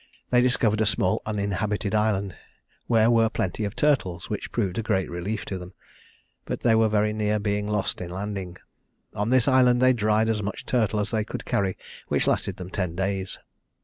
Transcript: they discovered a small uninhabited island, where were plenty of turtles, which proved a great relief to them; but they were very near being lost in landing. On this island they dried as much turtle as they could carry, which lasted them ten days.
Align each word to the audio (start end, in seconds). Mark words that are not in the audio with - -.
they 0.31 0.41
discovered 0.41 0.81
a 0.81 0.85
small 0.87 1.21
uninhabited 1.27 1.93
island, 1.93 2.35
where 2.87 3.07
were 3.11 3.29
plenty 3.29 3.63
of 3.65 3.75
turtles, 3.75 4.31
which 4.31 4.51
proved 4.51 4.79
a 4.79 4.81
great 4.81 5.07
relief 5.11 5.45
to 5.45 5.59
them; 5.59 5.75
but 6.45 6.61
they 6.61 6.73
were 6.73 6.89
very 6.89 7.13
near 7.13 7.37
being 7.37 7.67
lost 7.67 8.01
in 8.01 8.09
landing. 8.09 8.57
On 9.13 9.29
this 9.29 9.47
island 9.47 9.79
they 9.79 9.93
dried 9.93 10.27
as 10.27 10.41
much 10.41 10.65
turtle 10.65 10.99
as 10.99 11.11
they 11.11 11.23
could 11.23 11.45
carry, 11.45 11.77
which 12.07 12.25
lasted 12.25 12.57
them 12.57 12.71
ten 12.71 12.95
days. 12.95 13.37